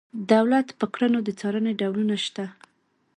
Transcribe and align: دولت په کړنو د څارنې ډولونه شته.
دولت 0.31 0.67
په 0.79 0.85
کړنو 0.93 1.19
د 1.23 1.29
څارنې 1.39 1.73
ډولونه 1.79 2.15
شته. 2.25 2.45